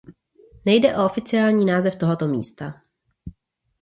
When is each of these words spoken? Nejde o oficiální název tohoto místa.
Nejde 0.65 0.95
o 0.97 1.05
oficiální 1.05 1.65
název 1.65 1.95
tohoto 1.95 2.27
místa. 2.27 2.81